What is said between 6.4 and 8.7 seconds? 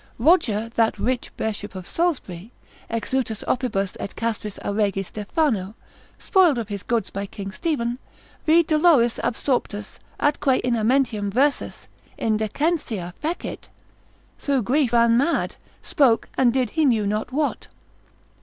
of his goods by king Stephen, vi